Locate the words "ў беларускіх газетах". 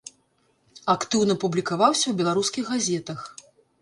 2.09-3.19